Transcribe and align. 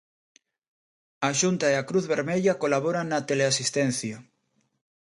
A 1.27 1.29
Xunta 1.39 1.65
e 1.73 1.75
a 1.77 1.83
Cruz 1.89 2.05
Vermella 2.13 2.59
colaboran 2.63 3.05
na 3.09 3.19
teleasistencia. 3.29 4.17